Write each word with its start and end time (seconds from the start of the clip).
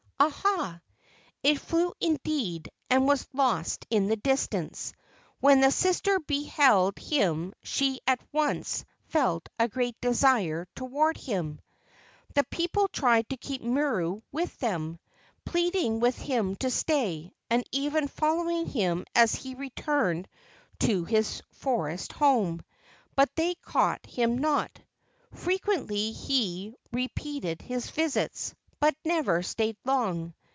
Aha! 0.23 0.79
it 1.41 1.57
flew 1.59 1.91
indeed 1.99 2.69
and 2.91 3.07
was 3.07 3.27
lost 3.33 3.87
in 3.89 4.05
the 4.05 4.15
distance. 4.15 4.93
When 5.39 5.61
the 5.61 5.71
sister 5.71 6.19
beheld 6.19 6.99
him 6.99 7.53
she 7.63 8.01
at 8.05 8.21
once 8.31 8.85
felt 9.07 9.49
a 9.57 9.67
great 9.67 9.99
desire 9.99 10.67
toward 10.75 11.17
him. 11.17 11.59
THE 12.35 12.43
DECEIVING 12.43 12.65
OF 12.65 12.71
KEWA 12.71 12.87
243 12.93 13.25
The 13.31 13.31
people 13.31 13.31
tried 13.31 13.31
to 13.31 13.37
keep 13.37 13.63
Miru 13.63 14.21
with 14.31 14.55
them, 14.59 14.99
pleading 15.43 15.99
with 15.99 16.17
him 16.19 16.55
to 16.57 16.69
stay, 16.69 17.33
and 17.49 17.63
even 17.71 18.07
following 18.07 18.67
him 18.67 19.05
as 19.15 19.33
he 19.33 19.55
returned 19.55 20.27
to 20.81 21.03
his 21.03 21.41
forest 21.49 22.11
home, 22.13 22.61
but 23.15 23.35
they 23.35 23.55
caught 23.55 24.05
him 24.05 24.37
not. 24.37 24.69
Frequently 25.33 26.11
he 26.11 26.75
re¬ 26.93 27.09
peated 27.15 27.63
his 27.63 27.89
visits, 27.89 28.53
but 28.79 28.95
never 29.05 29.43
stayed 29.43 29.77
long. 29.85 30.33